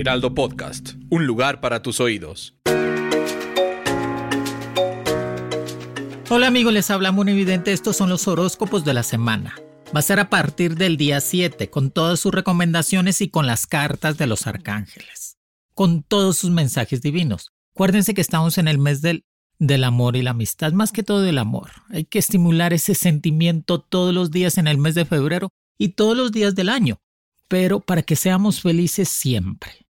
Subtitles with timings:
[0.00, 2.54] Heraldo Podcast, un lugar para tus oídos.
[6.30, 9.56] Hola amigos, les habla muy evidente, estos son los horóscopos de la semana.
[9.92, 13.66] Va a ser a partir del día 7, con todas sus recomendaciones y con las
[13.66, 15.36] cartas de los arcángeles,
[15.74, 17.50] con todos sus mensajes divinos.
[17.74, 19.24] Acuérdense que estamos en el mes del,
[19.58, 21.72] del amor y la amistad, más que todo del amor.
[21.90, 26.16] Hay que estimular ese sentimiento todos los días en el mes de febrero y todos
[26.16, 27.00] los días del año,
[27.48, 29.87] pero para que seamos felices siempre.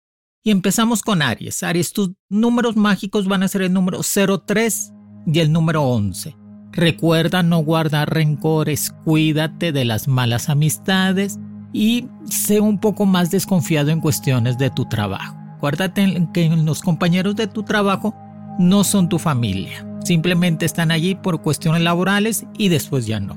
[0.47, 1.65] Y empezamos con Aries.
[1.65, 4.93] Aries, tus números mágicos van a ser el número 03
[5.27, 6.37] y el número 11.
[6.71, 11.41] Recuerda no guardar rencores, cuídate de las malas amistades
[11.73, 15.37] y sé un poco más desconfiado en cuestiones de tu trabajo.
[15.57, 18.15] Acuérdate que los compañeros de tu trabajo
[18.61, 23.37] no son tu familia, simplemente están allí por cuestiones laborales y después ya no.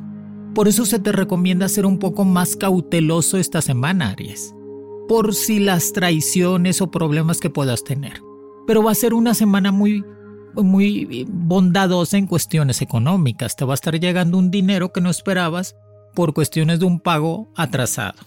[0.54, 4.54] Por eso se te recomienda ser un poco más cauteloso esta semana, Aries,
[5.10, 8.22] por si las traiciones o problemas que puedas tener.
[8.68, 10.06] Pero va a ser una semana muy
[10.56, 13.56] muy bondadosa en cuestiones económicas.
[13.56, 15.76] Te va a estar llegando un dinero que no esperabas
[16.14, 18.20] por cuestiones de un pago atrasado.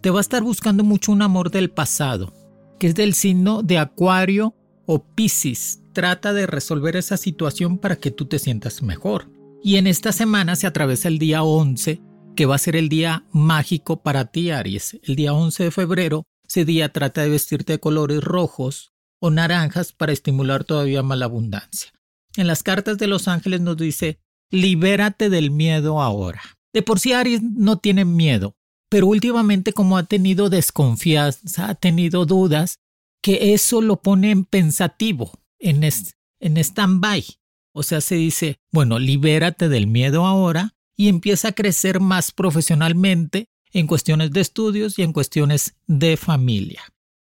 [0.00, 2.32] Te va a estar buscando mucho un amor del pasado,
[2.80, 4.54] que es del signo de Acuario
[4.84, 5.80] o Piscis.
[5.92, 9.28] Trata de resolver esa situación para que tú te sientas mejor.
[9.62, 12.00] Y en esta semana se atraviesa el día 11,
[12.36, 15.00] que va a ser el día mágico para ti, Aries.
[15.02, 19.92] El día 11 de febrero, ese día trata de vestirte de colores rojos, o naranjas
[19.92, 21.90] para estimular todavía más la abundancia.
[22.36, 24.20] En las cartas de los ángeles nos dice,
[24.50, 26.42] libérate del miedo ahora.
[26.72, 28.54] De por sí Aries no tiene miedo,
[28.90, 32.78] pero últimamente como ha tenido desconfianza, ha tenido dudas,
[33.22, 37.24] que eso lo pone en pensativo, en, en stand-by.
[37.72, 43.46] O sea, se dice, bueno, libérate del miedo ahora y empieza a crecer más profesionalmente
[43.72, 46.82] en cuestiones de estudios y en cuestiones de familia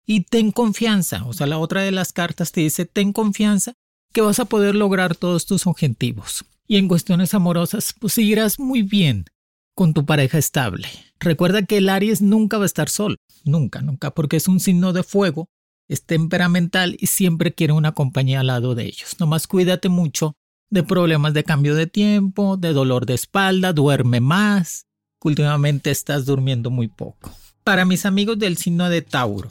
[0.06, 1.25] y ten confianza.
[1.27, 3.75] O sea, la otra de las cartas te dice, ten confianza
[4.12, 6.44] que vas a poder lograr todos tus objetivos.
[6.69, 9.26] Y en cuestiones amorosas, pues seguirás muy bien
[9.75, 10.88] con tu pareja estable.
[11.21, 14.93] Recuerda que el Aries nunca va a estar solo, nunca, nunca, porque es un signo
[14.93, 15.49] de fuego,
[15.88, 19.16] es temperamental y siempre quiere una compañía al lado de ellos.
[19.21, 20.34] Nomás cuídate mucho
[20.71, 24.87] de problemas de cambio de tiempo, de dolor de espalda, duerme más,
[25.22, 27.31] últimamente estás durmiendo muy poco.
[27.65, 29.49] Para mis amigos del signo de Tauro,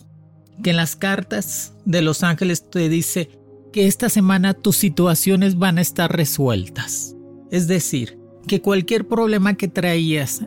[0.64, 3.30] que en las cartas de los ángeles te dice
[3.74, 7.16] que esta semana tus situaciones van a estar resueltas.
[7.52, 8.18] Es decir,
[8.48, 10.42] que cualquier problema que traías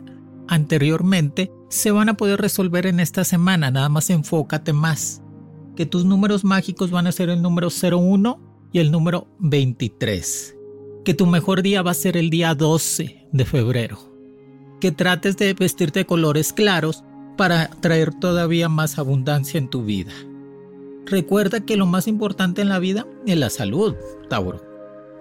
[0.47, 5.21] anteriormente se van a poder resolver en esta semana, nada más enfócate más.
[5.75, 10.58] Que tus números mágicos van a ser el número 01 y el número 23.
[11.05, 13.97] Que tu mejor día va a ser el día 12 de febrero.
[14.81, 17.03] Que trates de vestirte de colores claros
[17.37, 20.11] para traer todavía más abundancia en tu vida.
[21.05, 23.95] Recuerda que lo más importante en la vida es la salud,
[24.29, 24.61] Tauro.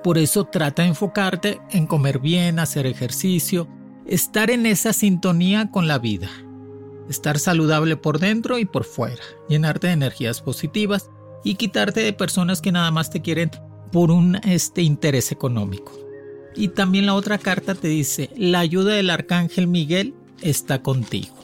[0.02, 3.68] Por eso trata de enfocarte en comer bien, hacer ejercicio,
[4.04, 6.28] estar en esa sintonía con la vida.
[7.08, 11.08] Estar saludable por dentro y por fuera, llenarte de energías positivas
[11.44, 13.50] y quitarte de personas que nada más te quieren
[13.90, 15.92] por un este interés económico.
[16.54, 21.34] Y también la otra carta te dice, la ayuda del arcángel Miguel está contigo.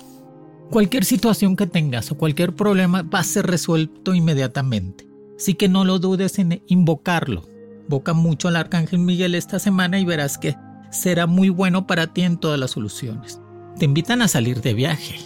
[0.71, 5.07] Cualquier situación que tengas o cualquier problema va a ser resuelto inmediatamente.
[5.39, 7.45] Así que no lo dudes en invocarlo.
[7.83, 10.57] Invoca mucho al Arcángel Miguel esta semana y verás que
[10.91, 13.41] será muy bueno para ti en todas las soluciones.
[13.79, 15.17] Te invitan a salir de viaje.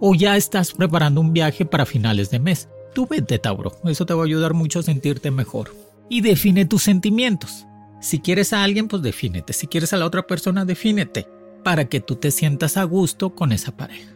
[0.00, 2.68] O ya estás preparando un viaje para finales de mes.
[2.94, 3.72] Tú vete, Tauro.
[3.84, 5.70] Eso te va a ayudar mucho a sentirte mejor.
[6.08, 7.66] Y define tus sentimientos.
[8.00, 9.52] Si quieres a alguien, pues defínete.
[9.52, 11.26] Si quieres a la otra persona, defínete.
[11.64, 14.14] Para que tú te sientas a gusto con esa pareja.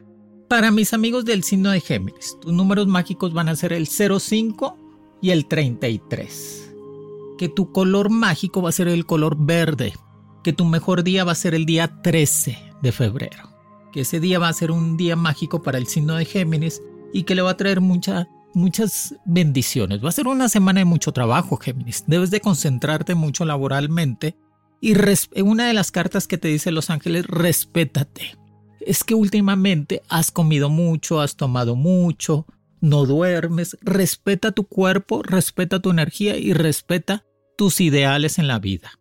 [0.48, 4.76] Para mis amigos del signo de Géminis, tus números mágicos van a ser el 05
[5.20, 6.74] y el 33.
[7.38, 9.94] Que tu color mágico va a ser el color verde.
[10.42, 13.50] Que tu mejor día va a ser el día 13 de febrero.
[13.92, 16.82] Que ese día va a ser un día mágico para el signo de Géminis
[17.12, 17.80] y que le va a traer
[18.54, 20.04] muchas bendiciones.
[20.04, 22.04] Va a ser una semana de mucho trabajo, Géminis.
[22.06, 24.36] Debes de concentrarte mucho laboralmente.
[24.80, 24.94] Y
[25.42, 28.38] una de las cartas que te dice Los Ángeles, respétate
[28.88, 32.46] es que últimamente has comido mucho, has tomado mucho,
[32.80, 37.24] no duermes, respeta tu cuerpo, respeta tu energía y respeta
[37.56, 38.98] tus ideales en la vida,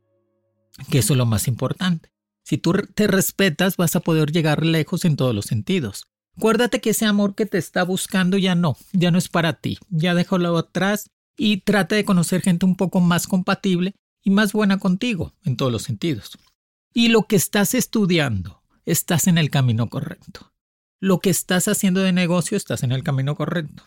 [0.90, 2.12] que eso es lo más importante.
[2.44, 6.08] Si tú te respetas, vas a poder llegar lejos en todos los sentidos.
[6.38, 9.80] Acuérdate que ese amor que te está buscando ya no, ya no es para ti,
[9.90, 14.78] ya déjalo atrás y trata de conocer gente un poco más compatible y más buena
[14.78, 16.38] contigo en todos los sentidos.
[16.94, 20.52] Y lo que estás estudiando, estás en el camino correcto.
[21.00, 23.84] Lo que estás haciendo de negocio, estás en el camino correcto.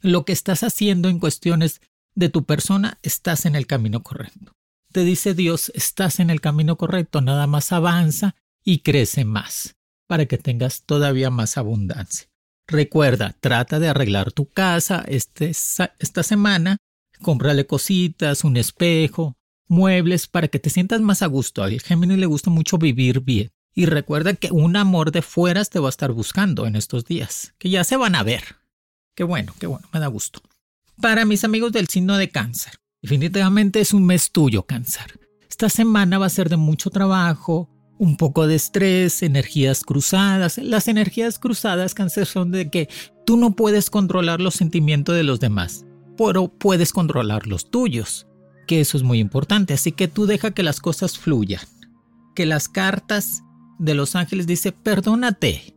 [0.00, 1.80] Lo que estás haciendo en cuestiones
[2.14, 4.52] de tu persona, estás en el camino correcto.
[4.92, 8.34] Te dice Dios, estás en el camino correcto, nada más avanza
[8.64, 9.76] y crece más,
[10.12, 12.28] para que tengas todavía más abundancia.
[12.66, 16.76] Recuerda, trata de arreglar tu casa este, esta semana,
[17.22, 19.38] cómprale cositas, un espejo,
[19.68, 21.62] muebles, para que te sientas más a gusto.
[21.62, 23.52] Al Géminis le gusta mucho vivir bien.
[23.74, 27.54] Y recuerda que un amor de fueras te va a estar buscando en estos días,
[27.56, 28.56] que ya se van a ver.
[29.16, 30.42] Qué bueno, qué bueno, me da gusto.
[31.00, 35.18] Para mis amigos del signo de cáncer, definitivamente es un mes tuyo, cáncer.
[35.48, 37.70] Esta semana va a ser de mucho trabajo,
[38.02, 40.58] un poco de estrés, energías cruzadas.
[40.58, 42.88] Las energías cruzadas, cáncer, son de que
[43.24, 45.86] tú no puedes controlar los sentimientos de los demás,
[46.18, 48.26] pero puedes controlar los tuyos,
[48.66, 49.72] que eso es muy importante.
[49.72, 51.62] Así que tú deja que las cosas fluyan,
[52.34, 53.44] que las cartas
[53.78, 55.76] de los ángeles dice, perdónate,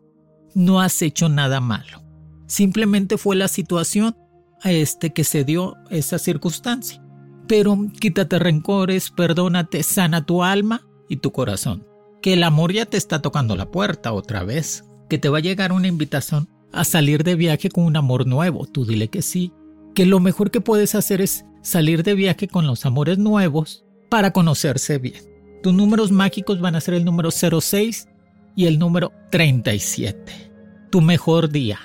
[0.55, 2.01] no has hecho nada malo.
[2.47, 4.17] Simplemente fue la situación
[4.63, 7.03] a este que se dio esa circunstancia.
[7.47, 11.85] Pero quítate rencores, perdónate, sana tu alma y tu corazón.
[12.25, 14.83] Que el amor ya te está tocando la puerta otra vez.
[15.11, 18.65] Que te va a llegar una invitación a salir de viaje con un amor nuevo.
[18.65, 19.53] Tú dile que sí.
[19.93, 24.33] Que lo mejor que puedes hacer es salir de viaje con los amores nuevos para
[24.33, 25.21] conocerse bien.
[25.61, 28.07] Tus números mágicos van a ser el número 06
[28.55, 30.51] y el número 37.
[30.89, 31.77] Tu mejor día,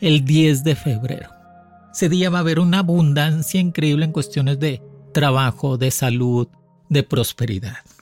[0.00, 1.30] el 10 de febrero.
[1.92, 6.48] Ese día va a haber una abundancia increíble en cuestiones de trabajo, de salud,
[6.88, 7.93] de prosperidad.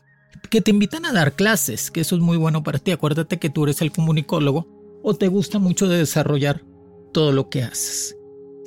[0.53, 2.91] Que te invitan a dar clases, que eso es muy bueno para ti.
[2.91, 4.69] Acuérdate que tú eres el comunicólogo
[5.03, 6.63] o te gusta mucho de desarrollar
[7.11, 8.19] todo lo que haces.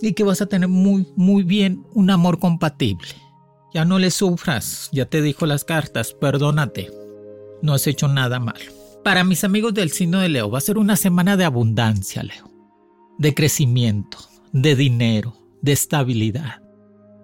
[0.02, 3.10] Y que vas a tener muy, muy bien un amor compatible.
[3.72, 6.90] Ya no le sufras, ya te dijo las cartas, perdónate.
[7.62, 8.66] No has hecho nada malo.
[9.04, 12.50] Para mis amigos del signo de Leo, va a ser una semana de abundancia, Leo.
[13.20, 14.18] De crecimiento,
[14.54, 16.64] de dinero, de estabilidad.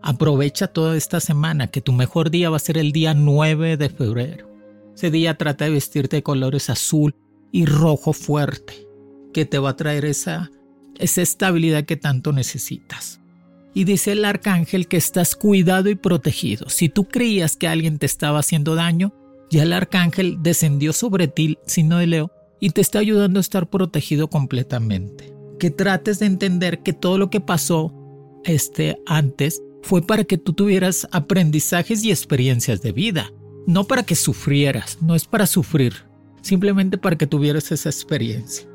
[0.03, 3.89] Aprovecha toda esta semana, que tu mejor día va a ser el día 9 de
[3.89, 4.50] febrero.
[4.95, 7.15] Ese día trata de vestirte de colores azul
[7.51, 8.87] y rojo fuerte,
[9.33, 10.51] que te va a traer esa,
[10.97, 13.21] esa estabilidad que tanto necesitas.
[13.73, 16.69] Y dice el arcángel que estás cuidado y protegido.
[16.69, 19.13] Si tú creías que alguien te estaba haciendo daño,
[19.49, 23.69] ya el arcángel descendió sobre ti, sino de Leo, y te está ayudando a estar
[23.69, 25.33] protegido completamente.
[25.59, 27.93] Que trates de entender que todo lo que pasó
[28.43, 33.31] este antes fue para que tú tuvieras aprendizajes y experiencias de vida,
[33.67, 35.93] no para que sufrieras, no es para sufrir,
[36.41, 38.67] simplemente para que tuvieras esa experiencia.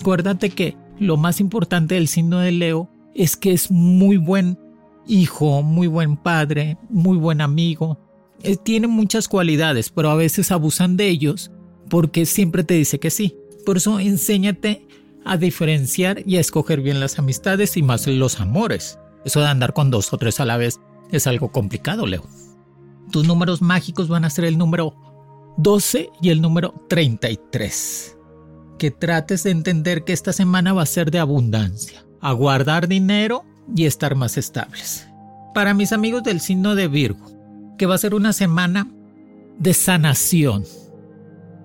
[0.00, 4.58] Acuérdate que lo más importante del signo de Leo es que es muy buen
[5.06, 7.98] hijo, muy buen padre, muy buen amigo.
[8.42, 11.50] Eh, tiene muchas cualidades, pero a veces abusan de ellos
[11.88, 13.36] porque siempre te dice que sí.
[13.66, 14.86] Por eso enséñate
[15.24, 18.98] a diferenciar y a escoger bien las amistades y más los amores.
[19.24, 22.24] Eso de andar con dos o tres a la vez es algo complicado, Leo.
[23.10, 24.94] Tus números mágicos van a ser el número
[25.56, 28.16] 12 y el número 33.
[28.78, 33.44] Que trates de entender que esta semana va a ser de abundancia a guardar dinero
[33.74, 35.06] y estar más estables.
[35.54, 37.26] Para mis amigos del signo de Virgo,
[37.78, 38.88] que va a ser una semana
[39.58, 40.64] de sanación,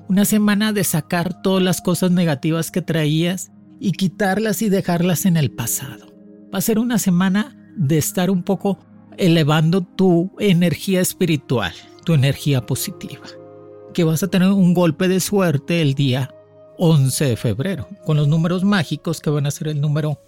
[0.08, 5.38] una semana de sacar todas las cosas negativas que traías y quitarlas y dejarlas en
[5.38, 6.14] el pasado.
[6.54, 8.80] Va a ser una semana de estar un poco
[9.18, 13.26] elevando tu energía espiritual, tu energía positiva.
[13.94, 16.34] Que vas a tener un golpe de suerte el día
[16.78, 20.20] 11 de febrero, con los números mágicos que van a ser el número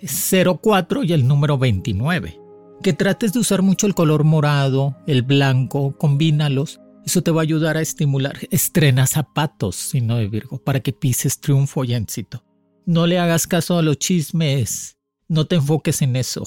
[0.00, 2.40] 04 y el número 29.
[2.82, 6.80] Que trates de usar mucho el color morado, el blanco, combínalos.
[7.04, 8.36] Eso te va a ayudar a estimular.
[8.50, 12.44] Estrena zapatos, sino de Virgo, para que pises triunfo y éxito.
[12.84, 14.98] No le hagas caso a los chismes.
[15.28, 16.44] No te enfoques en eso.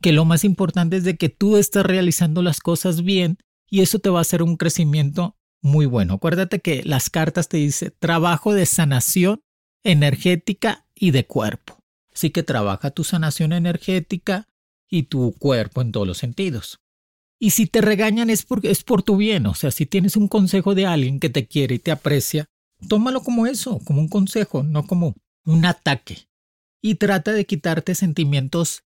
[0.00, 3.38] Que lo más importante es de que tú estás realizando las cosas bien
[3.68, 6.14] y eso te va a hacer un crecimiento muy bueno.
[6.14, 9.42] Acuérdate que las cartas te dicen trabajo de sanación
[9.82, 11.78] energética y de cuerpo.
[12.12, 14.48] Así que trabaja tu sanación energética
[14.88, 16.80] y tu cuerpo en todos los sentidos.
[17.38, 20.26] Y si te regañan es, porque es por tu bien, o sea, si tienes un
[20.26, 22.46] consejo de alguien que te quiere y te aprecia,
[22.88, 25.14] tómalo como eso, como un consejo, no como
[25.44, 26.28] un ataque.
[26.82, 28.82] Y trata de quitarte sentimientos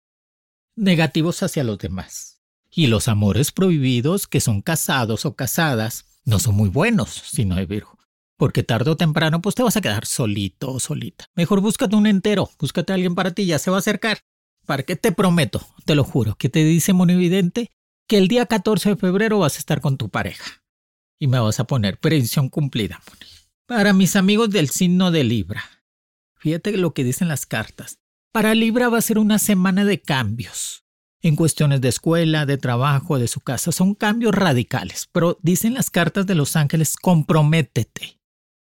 [0.80, 2.42] negativos hacia los demás.
[2.72, 7.56] Y los amores prohibidos que son casados o casadas no son muy buenos si no
[7.56, 7.98] hay Virgo.
[8.38, 11.26] Porque tarde o temprano pues te vas a quedar solito o solita.
[11.36, 14.20] Mejor búscate un entero, búscate a alguien para ti, ya se va a acercar.
[14.66, 15.66] ¿Para qué te prometo?
[15.86, 17.72] Te lo juro, que te dice Monividente
[18.08, 20.64] que el día 14 de febrero vas a estar con tu pareja.
[21.20, 23.32] Y me vas a poner predicción cumplida, Moni.
[23.66, 25.64] Para mis amigos del signo de Libra,
[26.36, 27.99] fíjate lo que dicen las cartas.
[28.32, 30.84] Para Libra va a ser una semana de cambios.
[31.22, 35.10] En cuestiones de escuela, de trabajo, de su casa, son cambios radicales.
[35.12, 38.20] Pero dicen las cartas de los ángeles, comprométete.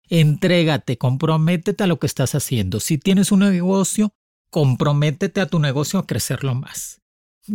[0.10, 2.80] Entrégate, comprométete a lo que estás haciendo.
[2.80, 4.14] Si tienes un negocio,
[4.50, 7.02] comprométete a tu negocio a crecerlo más.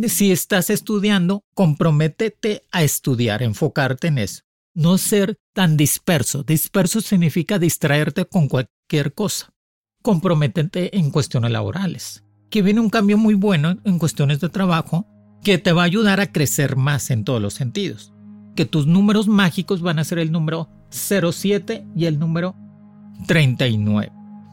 [0.07, 4.47] Si estás estudiando, comprométete a estudiar, enfocarte en eso
[4.77, 6.43] no ser tan disperso.
[6.43, 9.49] Disperso significa distraerte con cualquier cosa.
[10.01, 12.23] Comprométete en cuestiones laborales.
[12.49, 15.05] Que viene un cambio muy bueno en cuestiones de trabajo
[15.43, 18.13] que te va a ayudar a crecer más en todos los sentidos.
[18.55, 22.55] Que tus números mágicos van a ser el número 07 y el número
[23.27, 24.11] 39.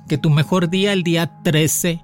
[0.08, 2.00] Que tu mejor día el día 13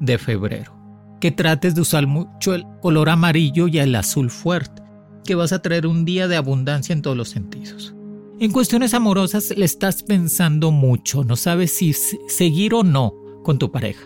[0.00, 0.74] de febrero.
[1.20, 4.86] Que trates de usar mucho el color amarillo y el azul fuerte
[5.26, 7.94] que vas a traer un día de abundancia en todos los sentidos.
[8.38, 13.72] En cuestiones amorosas le estás pensando mucho, no sabes si seguir o no con tu
[13.72, 14.04] pareja.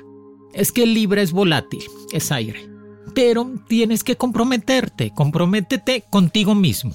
[0.52, 1.82] Es que Libra es volátil,
[2.12, 2.70] es aire.
[3.12, 6.94] Pero tienes que comprometerte, comprométete contigo mismo.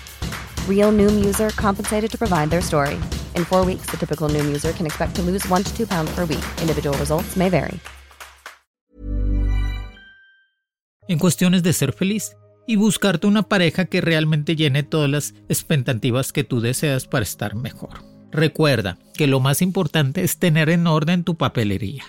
[0.71, 2.97] Real Noom user compensated to provide their story.
[3.35, 6.11] In four weeks, the typical Noom user can expect to lose one to two pounds
[6.15, 6.43] per week.
[6.61, 7.79] Individual results may vary.
[11.07, 12.37] En cuestiones de ser feliz
[12.67, 17.55] y buscarte una pareja que realmente llene todas las expectativas que tú deseas para estar
[17.55, 18.05] mejor.
[18.31, 22.05] Recuerda que lo más importante es tener en orden tu papelería.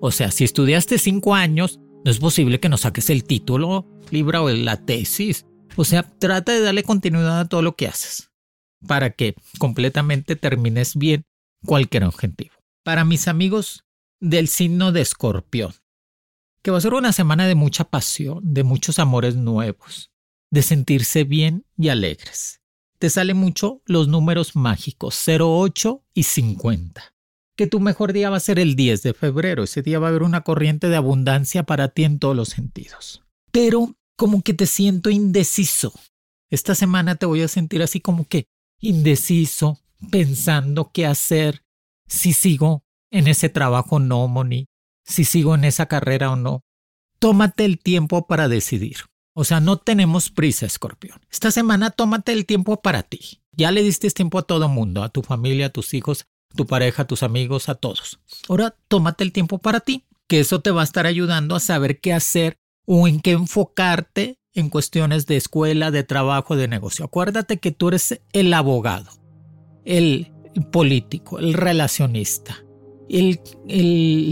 [0.00, 4.44] O sea, si estudiaste cinco años, no es posible que no saques el título, libro
[4.44, 5.44] o la tesis.
[5.76, 8.30] O sea, trata de darle continuidad a todo lo que haces
[8.86, 11.24] para que completamente termines bien
[11.64, 12.54] cualquier objetivo.
[12.82, 13.84] Para mis amigos
[14.20, 15.74] del signo de escorpión,
[16.62, 20.10] que va a ser una semana de mucha pasión, de muchos amores nuevos,
[20.50, 22.60] de sentirse bien y alegres
[22.98, 27.14] te salen mucho los números mágicos 08 y 50.
[27.56, 29.64] Que tu mejor día va a ser el 10 de febrero.
[29.64, 33.22] Ese día va a haber una corriente de abundancia para ti en todos los sentidos.
[33.50, 35.92] Pero como que te siento indeciso.
[36.50, 38.48] Esta semana te voy a sentir así como que
[38.80, 39.80] indeciso,
[40.10, 41.64] pensando qué hacer,
[42.06, 44.68] si sigo en ese trabajo o no, Moni,
[45.04, 46.64] si sigo en esa carrera o no.
[47.18, 48.98] Tómate el tiempo para decidir.
[49.34, 51.20] O sea, no tenemos prisa, escorpión.
[51.30, 53.42] Esta semana tómate el tiempo para ti.
[53.52, 56.66] Ya le diste tiempo a todo mundo, a tu familia, a tus hijos, a tu
[56.66, 58.20] pareja, a tus amigos, a todos.
[58.48, 62.00] Ahora tómate el tiempo para ti, que eso te va a estar ayudando a saber
[62.00, 67.04] qué hacer o en qué enfocarte en cuestiones de escuela, de trabajo, de negocio.
[67.04, 69.10] Acuérdate que tú eres el abogado,
[69.84, 70.32] el
[70.72, 72.64] político, el relacionista,
[73.08, 73.38] el,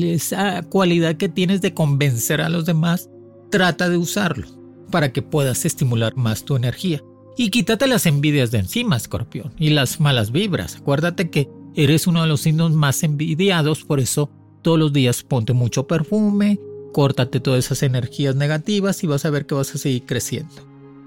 [0.05, 3.11] esa cualidad que tienes de convencer a los demás,
[3.51, 4.49] trata de usarlo
[4.91, 7.03] para que puedas estimular más tu energía.
[7.37, 10.77] Y quítate las envidias de encima, escorpión, y las malas vibras.
[10.77, 14.31] Acuérdate que eres uno de los signos más envidiados, por eso
[14.63, 16.59] Todos los días ponte mucho perfume,
[16.95, 20.55] córtate todas esas energías negativas y vas a ver que vas a seguir creciendo.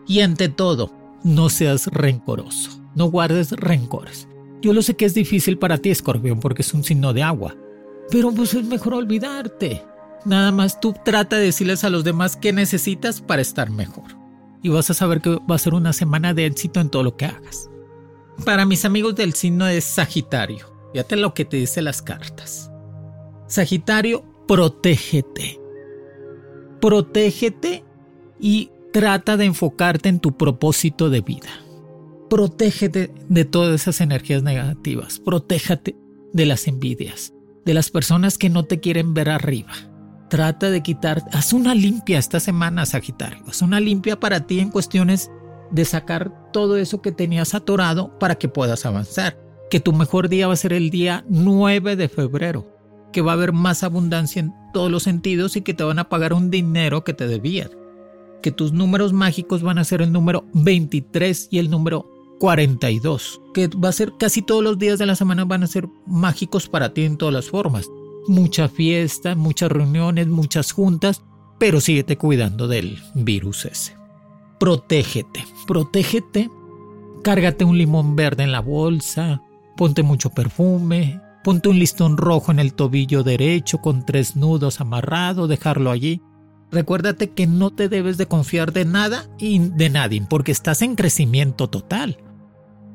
[0.05, 0.91] Y ante todo,
[1.23, 4.27] no seas rencoroso, no guardes rencores.
[4.61, 7.55] Yo lo sé que es difícil para ti, escorpión, porque es un signo de agua,
[8.11, 9.81] pero pues es mejor olvidarte.
[10.25, 14.17] Nada más tú trata de decirles a los demás qué necesitas para estar mejor.
[14.61, 17.15] Y vas a saber que va a ser una semana de éxito en todo lo
[17.15, 17.69] que hagas.
[18.43, 22.69] Para mis amigos del signo de Sagitario, fíjate lo que te dice las cartas.
[23.47, 25.66] Sagitario, protégete.
[26.81, 27.83] Protégete
[28.39, 31.49] y trata de enfocarte en tu propósito de vida.
[32.29, 35.19] Protégete de todas esas energías negativas.
[35.19, 35.95] Protégate
[36.33, 37.33] de las envidias,
[37.65, 39.73] de las personas que no te quieren ver arriba.
[40.29, 43.43] Trata de quitar, haz una limpia esta semana, Sagitario.
[43.47, 45.31] Haz una limpia para ti en cuestiones
[45.71, 49.37] de sacar todo eso que tenías atorado para que puedas avanzar.
[49.69, 52.76] Que tu mejor día va a ser el día 9 de febrero.
[53.17, 56.07] Que va a haber más abundancia en todos los sentidos y que te van a
[56.07, 57.71] pagar un dinero que te debían.
[58.43, 62.05] Que tus números mágicos van a ser el número 23 y el número
[62.39, 63.41] 42.
[63.55, 66.69] Que va a ser casi todos los días de la semana van a ser mágicos
[66.69, 67.89] para ti en todas las formas
[68.27, 71.23] mucha fiesta, muchas reuniones, muchas juntas,
[71.57, 73.95] pero síguete cuidando del virus ese.
[74.59, 76.49] Protégete, protégete,
[77.23, 79.41] cárgate un limón verde en la bolsa,
[79.75, 85.47] ponte mucho perfume, ponte un listón rojo en el tobillo derecho con tres nudos amarrado,
[85.47, 86.21] dejarlo allí.
[86.73, 90.95] Recuérdate que no te debes de confiar de nada y de nadie, porque estás en
[90.95, 92.17] crecimiento total.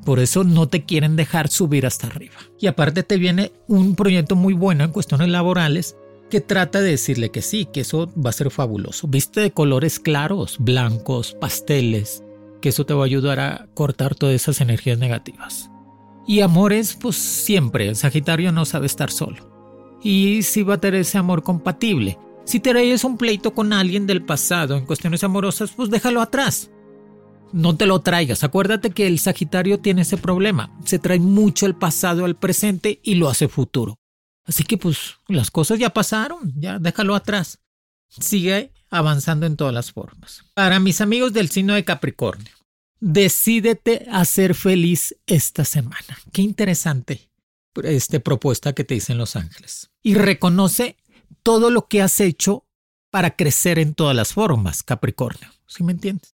[0.05, 2.35] Por eso no te quieren dejar subir hasta arriba.
[2.59, 5.97] Y aparte te viene un proyecto muy bueno en cuestiones laborales
[6.29, 9.07] que trata de decirle que sí, que eso va a ser fabuloso.
[9.07, 12.23] Viste de colores claros, blancos, pasteles,
[12.61, 15.71] que eso te va a ayudar a cortar todas esas energías negativas.
[16.25, 19.99] Y amores, pues siempre, el Sagitario no sabe estar solo.
[20.01, 22.17] Y si va a tener ese amor compatible.
[22.45, 26.69] Si traes un pleito con alguien del pasado en cuestiones amorosas, pues déjalo atrás
[27.53, 28.43] no te lo traigas.
[28.43, 30.75] Acuérdate que el Sagitario tiene ese problema.
[30.83, 33.99] Se trae mucho el pasado al presente y lo hace futuro.
[34.45, 37.59] Así que pues las cosas ya pasaron, ya déjalo atrás.
[38.09, 40.43] Sigue avanzando en todas las formas.
[40.53, 42.51] Para mis amigos del signo de Capricornio,
[43.03, 46.17] decídete a ser feliz esta semana.
[46.31, 47.29] Qué interesante
[47.83, 49.91] esta propuesta que te dicen los ángeles.
[50.01, 50.95] Y reconoce
[51.43, 52.65] todo lo que has hecho
[53.11, 55.49] para crecer en todas las formas, Capricornio.
[55.67, 56.35] ¿Sí me entiendes?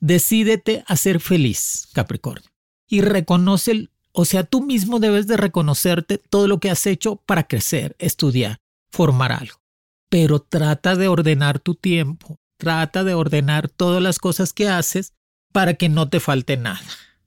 [0.00, 2.50] Decídete a ser feliz, Capricornio.
[2.88, 7.44] Y reconoce, o sea, tú mismo debes de reconocerte todo lo que has hecho para
[7.44, 8.60] crecer, estudiar,
[8.90, 9.60] formar algo.
[10.08, 15.12] Pero trata de ordenar tu tiempo, trata de ordenar todas las cosas que haces
[15.52, 16.80] para que no te falte nada.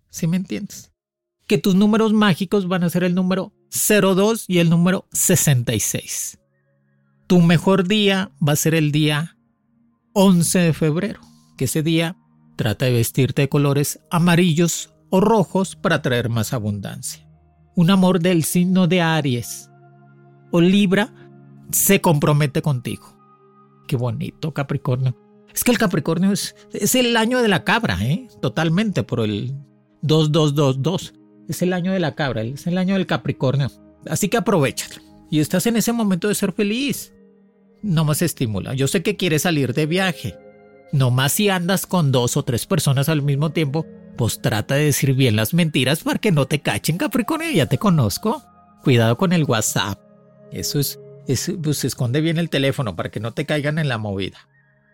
[0.10, 0.92] ¿Sí me entiendes?
[1.48, 6.40] Que tus números mágicos van a ser el número 02 y el número 66.
[7.28, 9.38] Tu mejor día va a ser el día
[10.14, 11.22] 11 de febrero,
[11.58, 12.18] que ese día
[12.56, 17.28] Trata de vestirte de colores amarillos o rojos para traer más abundancia.
[17.76, 19.70] Un amor del signo de Aries
[20.52, 21.14] o Libra
[21.72, 23.18] se compromete contigo.
[23.88, 25.18] Qué bonito, Capricornio.
[25.56, 26.54] Es que el Capricornio es,
[26.96, 28.28] el año de la cabra, ¿eh?
[28.42, 29.56] Totalmente, por el
[30.02, 31.14] 2222.
[31.48, 33.72] Es el año de la cabra, es el año del Capricornio.
[34.06, 35.02] Así que aprovechalo.
[35.32, 37.14] Y estás en ese momento de ser feliz.
[37.82, 38.74] No más estimula.
[38.74, 40.38] Yo sé que quieres salir de viaje.
[40.92, 43.86] No más si andas con dos o tres personas al mismo tiempo,
[44.18, 47.78] pues trata de decir bien las mentiras para que no te cachen, Capricornio, ya te
[47.78, 48.44] conozco.
[48.84, 50.00] Cuidado con el WhatsApp.
[50.52, 53.98] Eso es, es pues esconde bien el teléfono para que no te caigan en la
[53.98, 54.38] movida.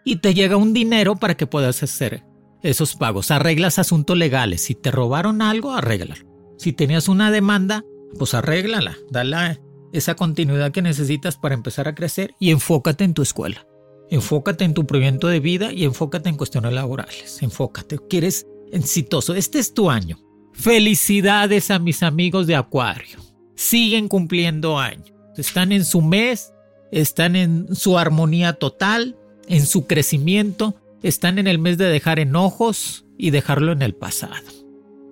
[0.03, 2.23] Y te llega un dinero para que puedas hacer
[2.63, 3.31] esos pagos.
[3.31, 4.61] Arreglas asuntos legales.
[4.61, 6.25] Si te robaron algo, arréglalo.
[6.57, 7.83] Si tenías una demanda,
[8.17, 8.97] pues arréglala.
[9.09, 9.59] Dale
[9.93, 13.65] esa continuidad que necesitas para empezar a crecer y enfócate en tu escuela.
[14.09, 17.41] Enfócate en tu proyecto de vida y enfócate en cuestiones laborales.
[17.41, 17.97] Enfócate.
[18.09, 19.35] Quieres exitoso.
[19.35, 20.19] Este es tu año.
[20.53, 23.19] Felicidades a mis amigos de Acuario.
[23.55, 25.13] Siguen cumpliendo años.
[25.37, 26.53] Están en su mes,
[26.91, 33.05] están en su armonía total, en su crecimiento, están en el mes de dejar enojos
[33.17, 34.33] y dejarlo en el pasado.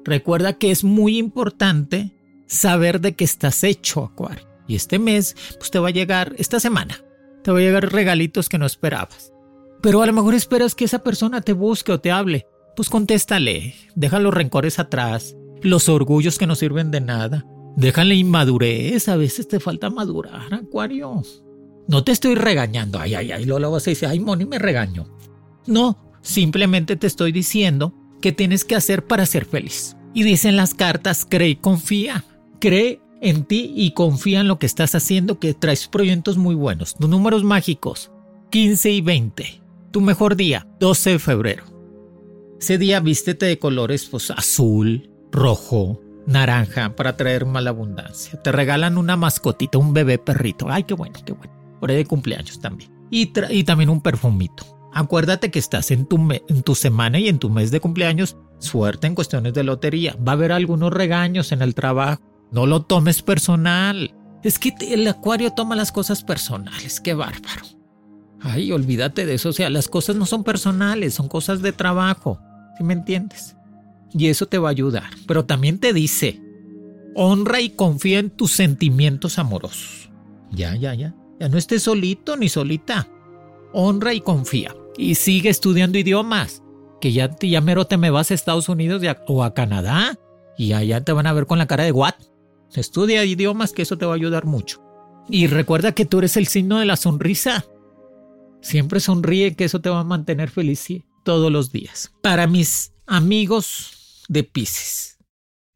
[0.04, 2.12] Recuerda que es muy importante
[2.48, 4.48] saber de qué estás hecho, Acuario.
[4.68, 7.04] Y este mes, pues te va a llegar esta semana
[7.44, 9.34] te va a llegar regalitos que no esperabas.
[9.82, 12.48] Pero a lo mejor esperas que esa persona te busque o te hable.
[12.76, 17.46] Pues contéstale, deja los rencores atrás, los orgullos que no sirven de nada.
[17.76, 21.24] Déjale inmadurez, a veces te falta madurar, Acuario.
[21.90, 25.08] No te estoy regañando, ay, ay, ay, luego vas a decir, ay, Moni, me regaño.
[25.66, 29.98] No, simplemente te estoy diciendo qué tienes que hacer para ser feliz.
[30.14, 32.26] Y dicen las cartas, cree y confía.
[32.60, 36.94] Cree en ti y confía en lo que estás haciendo, que traes proyectos muy buenos.
[36.94, 38.12] Tus números mágicos,
[38.52, 39.62] 15 y 20.
[39.90, 41.64] Tu mejor día, 12 de febrero.
[42.62, 48.40] Ese día vístete de colores pues, azul, rojo, naranja para traer mala abundancia.
[48.44, 50.68] Te regalan una mascotita, un bebé perrito.
[50.70, 51.59] Ay, qué bueno, qué bueno.
[51.80, 52.92] Por ahí de cumpleaños también.
[53.12, 53.28] Y,
[53.64, 54.66] también un perfumito.
[54.94, 58.38] Acuérdate que estás en tu, en tu semana y en tu mes de cumpleaños.
[58.60, 60.16] Suerte en cuestiones de lotería.
[60.16, 62.22] Va a haber algunos regaños en el trabajo.
[62.52, 64.14] No lo tomes personal.
[64.44, 67.00] Es que el acuario toma las cosas personales.
[67.00, 67.66] Qué bárbaro.
[68.42, 69.50] Ay, olvídate de eso.
[69.50, 72.40] O sea, las cosas no son personales, son cosas de trabajo.
[72.78, 73.56] ¿Sí me entiendes?
[74.14, 75.10] Y eso te va a ayudar.
[75.28, 76.42] Pero también te dice,
[77.16, 80.10] honra y confía en tus sentimientos amorosos.
[80.52, 81.14] Ya, ya, ya.
[81.40, 83.08] Ya no estés solito ni solita.
[83.74, 84.76] Honra y confía.
[84.98, 86.64] Y sigue estudiando idiomas.
[87.00, 90.20] Que ya, ya mero te me vas a Estados Unidos o a Canadá.
[90.58, 92.16] Y allá te van a ver con la cara de what.
[92.74, 94.84] Estudia idiomas que eso te va a ayudar mucho.
[95.30, 97.66] Y recuerda que tú eres el signo de la sonrisa.
[98.62, 100.90] Siempre sonríe que eso te va a mantener feliz
[101.24, 102.12] todos los días.
[102.22, 105.18] Para mis amigos de Pisces,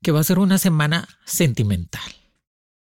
[0.02, 2.13] que va a ser una semana sentimental.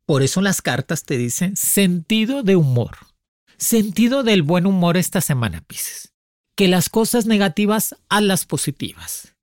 [0.06, 2.96] Por eso las cartas te dicen sentido de humor.
[3.58, 6.12] Sentido del buen humor esta semana, Pisces.
[6.54, 9.34] Que las cosas negativas a las positivas.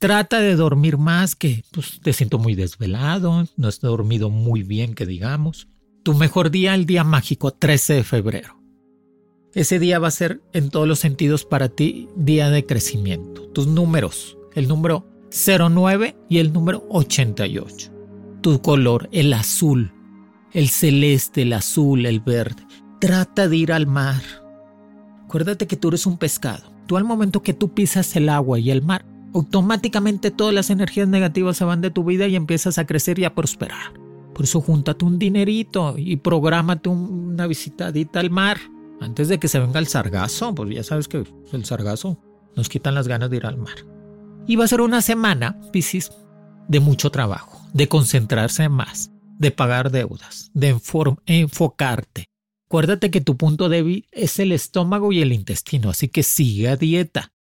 [0.00, 4.96] Trata de dormir más, que pues, te siento muy desvelado, no has dormido muy bien,
[4.96, 5.68] que digamos.
[6.02, 8.60] Tu mejor día, el día mágico, 13 de febrero.
[9.54, 13.46] Ese día va a ser en todos los sentidos para ti día de crecimiento.
[13.50, 18.01] Tus números, el número 09 y el número 88.
[18.42, 19.92] Tu color, el azul,
[20.52, 22.66] el celeste, el azul, el verde.
[23.00, 24.20] Trata de ir al mar.
[25.24, 26.72] Acuérdate que tú eres un pescado.
[26.86, 31.06] Tú al momento que tú pisas el agua y el mar, automáticamente todas las energías
[31.06, 33.92] negativas se van de tu vida y empiezas a crecer y a prosperar.
[34.34, 38.58] Por eso júntate un dinerito y prográmate una visitadita al mar
[39.00, 42.18] antes de que se venga el sargazo, pues ya sabes que el sargazo
[42.56, 43.74] nos quitan las ganas de ir al mar.
[44.46, 46.10] Y va a ser una semana, Piscis,
[46.68, 50.78] de mucho trabajo, de concentrarse más, de pagar deudas, de
[51.26, 52.26] enfocarte.
[52.66, 56.76] Acuérdate que tu punto débil es el estómago y el intestino, así que sigue a
[56.76, 57.32] dieta.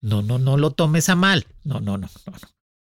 [0.00, 1.46] No, no, no lo tomes a mal.
[1.64, 2.48] No, no, no, no, no.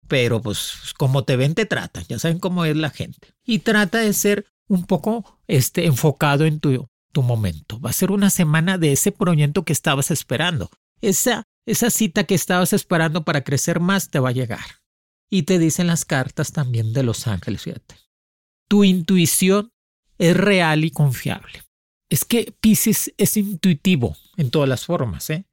[0.07, 2.05] Pero pues como te ven, te tratan.
[2.09, 3.35] Ya saben cómo es la gente.
[3.45, 7.81] Y trata de ser un poco este, enfocado en tu, tu momento.
[7.81, 10.71] Va a ser una semana de ese proyecto que estabas esperando.
[11.01, 14.82] Esa, esa cita que estabas esperando para crecer más te va a llegar.
[15.33, 17.97] Y te dicen las cartas también de los ángeles, fíjate.
[18.69, 19.71] Tu intuición
[20.19, 21.63] es real y confiable.
[22.11, 25.47] Es que Pisces es intuitivo en todas las formas, ¿eh?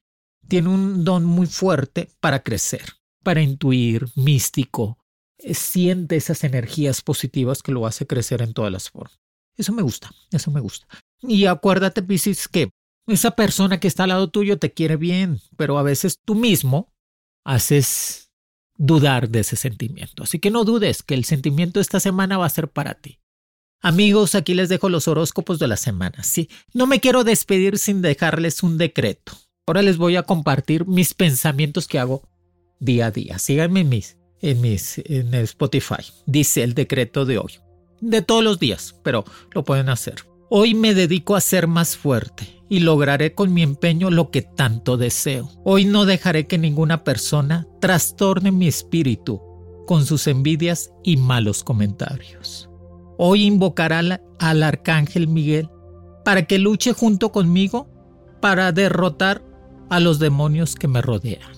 [0.50, 2.84] tiene un don muy fuerte para crecer,
[3.24, 4.98] para intuir, místico,
[5.38, 9.18] eh, siente esas energías positivas que lo hace crecer en todas las formas.
[9.56, 10.88] Eso me gusta, eso me gusta.
[11.22, 12.72] Y acuérdate, Piscis, que
[13.08, 16.92] esa persona que está al lado tuyo te quiere bien, pero a veces tú mismo
[17.46, 18.29] haces
[18.80, 20.24] dudar de ese sentimiento.
[20.24, 23.20] Así que no dudes que el sentimiento esta semana va a ser para ti.
[23.82, 26.24] Amigos, aquí les dejo los horóscopos de la semana.
[26.24, 29.34] Sí, no me quiero despedir sin dejarles un decreto.
[29.68, 32.28] Ahora les voy a compartir mis pensamientos que hago
[32.80, 33.38] día a día.
[33.38, 36.04] Síganme en mis, en mis, en Spotify.
[36.26, 37.60] Dice el decreto de hoy.
[38.02, 40.16] De todos los días, pero lo pueden hacer.
[40.52, 44.98] Hoy me dedico a ser más fuerte y lograré con mi empeño lo que tanto
[44.98, 45.48] deseo.
[45.64, 49.40] Hoy no dejaré que ninguna persona trastorne mi espíritu
[49.86, 52.68] con sus envidias y malos comentarios.
[53.20, 55.70] Hoy invocará al, al arcángel Miguel
[56.26, 57.88] para que luche junto conmigo
[58.42, 59.44] para derrotar
[59.92, 61.52] a los demonios que me rodean.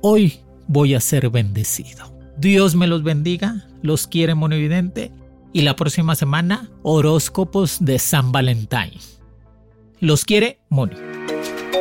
[0.00, 2.12] Hoy voy a ser bendecido.
[2.38, 5.12] Dios me los bendiga, los quiere Monividente
[5.52, 8.92] y la próxima semana horóscopos de San Valentín.
[10.00, 10.96] Los quiere Moni.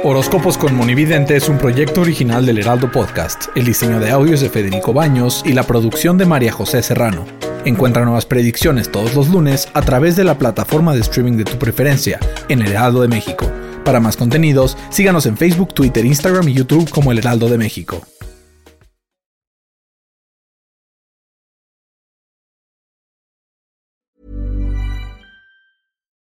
[0.03, 3.45] Horóscopos con Monividente es un proyecto original del Heraldo Podcast.
[3.55, 7.25] El diseño de audios de Federico Baños y la producción de María José Serrano.
[7.65, 11.59] Encuentra nuevas predicciones todos los lunes a través de la plataforma de streaming de tu
[11.59, 13.51] preferencia en El Heraldo de México.
[13.85, 18.01] Para más contenidos, síganos en Facebook, Twitter, Instagram y YouTube como El Heraldo de México.